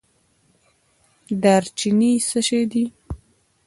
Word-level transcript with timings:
دارچینی 1.41 2.11
څه 2.27 2.39
شی 2.47 2.61
دی؟ 2.71 2.83